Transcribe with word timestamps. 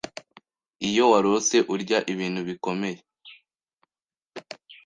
Iyo 0.87 1.03
warose 1.11 1.55
urya 1.73 1.97
ibintu 2.13 2.39
bikomeye 2.49 2.99